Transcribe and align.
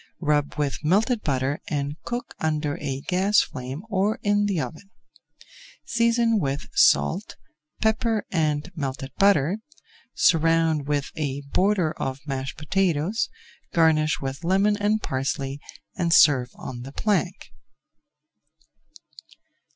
Rub 0.19 0.55
with 0.57 0.83
melted 0.83 1.21
butter 1.21 1.59
and 1.69 1.95
cook 2.05 2.33
under 2.39 2.75
a 2.81 3.01
gas 3.01 3.41
flame 3.41 3.83
or 3.87 4.17
in 4.23 4.47
the 4.47 4.59
oven. 4.59 4.89
Season 5.85 6.39
with 6.39 6.65
salt, 6.73 7.35
pepper, 7.81 8.25
and 8.31 8.71
melted 8.75 9.11
butter, 9.19 9.59
surround 10.15 10.87
with 10.87 11.11
a 11.15 11.41
border 11.53 11.91
of 11.97 12.17
mashed 12.25 12.57
potatoes, 12.57 13.29
garnish 13.75 14.19
with 14.19 14.43
lemon 14.43 14.75
and 14.75 15.03
parsley 15.03 15.59
and 15.95 16.11
serve 16.13 16.49
on 16.55 16.81
the 16.81 16.91
plank. 16.91 17.51